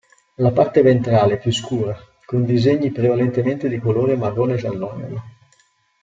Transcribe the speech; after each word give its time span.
La 0.37 0.49
parte 0.51 0.81
ventrale 0.81 1.35
è 1.35 1.39
più 1.39 1.51
scura, 1.51 1.95
con 2.25 2.43
disegni 2.43 2.91
prevalentemente 2.91 3.69
di 3.69 3.77
colore 3.77 4.15
marrone-giallogolo. 4.15 5.21